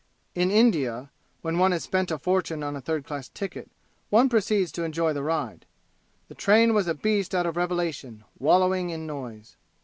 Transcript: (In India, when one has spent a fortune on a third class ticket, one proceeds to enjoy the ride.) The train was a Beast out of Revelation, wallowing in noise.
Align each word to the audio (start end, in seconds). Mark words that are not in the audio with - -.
(In 0.33 0.49
India, 0.49 1.11
when 1.43 1.59
one 1.59 1.71
has 1.73 1.83
spent 1.83 2.09
a 2.09 2.17
fortune 2.17 2.63
on 2.63 2.75
a 2.75 2.81
third 2.81 3.05
class 3.05 3.29
ticket, 3.29 3.69
one 4.09 4.29
proceeds 4.29 4.71
to 4.71 4.83
enjoy 4.83 5.13
the 5.13 5.21
ride.) 5.21 5.67
The 6.27 6.33
train 6.33 6.73
was 6.73 6.87
a 6.87 6.95
Beast 6.95 7.35
out 7.35 7.45
of 7.45 7.55
Revelation, 7.55 8.23
wallowing 8.39 8.89
in 8.89 9.05
noise. 9.05 9.57